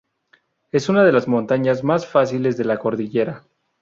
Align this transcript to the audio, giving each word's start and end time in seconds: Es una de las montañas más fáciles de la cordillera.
Es 0.71 0.89
una 0.89 1.03
de 1.03 1.11
las 1.11 1.27
montañas 1.27 1.83
más 1.83 2.07
fáciles 2.07 2.57
de 2.57 2.65
la 2.65 2.79
cordillera. 2.79 3.43